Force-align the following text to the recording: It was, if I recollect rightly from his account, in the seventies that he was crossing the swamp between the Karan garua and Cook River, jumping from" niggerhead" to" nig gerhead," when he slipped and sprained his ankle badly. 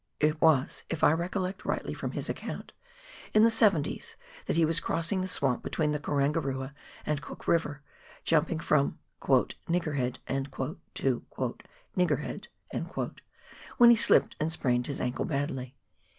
It 0.19 0.41
was, 0.41 0.83
if 0.89 1.03
I 1.03 1.11
recollect 1.11 1.63
rightly 1.63 1.93
from 1.93 2.13
his 2.13 2.27
account, 2.27 2.73
in 3.35 3.43
the 3.43 3.51
seventies 3.51 4.15
that 4.47 4.55
he 4.55 4.65
was 4.65 4.79
crossing 4.79 5.21
the 5.21 5.27
swamp 5.27 5.61
between 5.61 5.91
the 5.91 5.99
Karan 5.99 6.33
garua 6.33 6.73
and 7.05 7.21
Cook 7.21 7.47
River, 7.47 7.83
jumping 8.23 8.57
from" 8.59 8.97
niggerhead" 9.69 10.17
to" 10.95 11.25
nig 11.95 12.09
gerhead," 12.09 12.47
when 13.77 13.89
he 13.91 13.95
slipped 13.95 14.35
and 14.39 14.51
sprained 14.51 14.87
his 14.87 14.99
ankle 14.99 15.25
badly. 15.25 15.75